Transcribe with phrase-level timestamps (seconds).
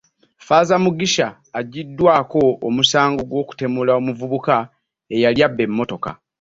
[0.43, 1.27] Ffaaza Mugisha
[1.59, 4.55] aggyiddwako omusango gw'okutemula omuvubuka
[5.13, 6.09] eyali abba emmotoka